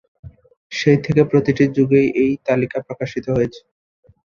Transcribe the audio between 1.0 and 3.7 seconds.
থেকে প্রতিটি যুগেই এই তালিকা প্রকাশিত হয়েছে।